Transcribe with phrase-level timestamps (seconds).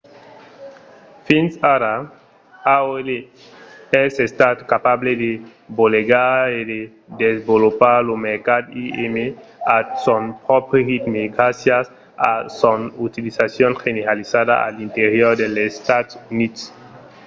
[1.27, 1.93] fins ara
[2.75, 3.09] aol
[4.03, 5.31] es estat capable de
[5.79, 6.79] bolegar e de
[7.23, 8.63] desvolopar lo mercat
[9.05, 9.15] im
[9.77, 11.85] at son pròpri ritme gràcias
[12.29, 16.61] a son utilizacion generalizada a l’interior dels estats units